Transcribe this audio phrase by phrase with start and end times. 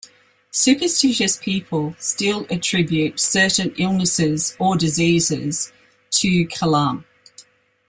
[0.49, 5.71] Superstitious people still attribute certain illnesses or diseases
[6.09, 7.03] to "kulam".